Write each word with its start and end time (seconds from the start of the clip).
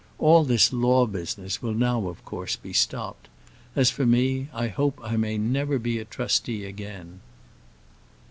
All 0.17 0.43
this 0.43 0.73
law 0.73 1.05
business 1.05 1.61
will 1.61 1.75
now, 1.75 2.07
of 2.07 2.25
course, 2.25 2.55
be 2.55 2.73
stopped. 2.73 3.29
As 3.75 3.91
for 3.91 4.03
me, 4.03 4.49
I 4.51 4.67
hope 4.67 4.99
I 5.03 5.15
may 5.15 5.37
never 5.37 5.77
be 5.77 5.99
a 5.99 6.05
trustee 6.05 6.65
again." 6.65 7.19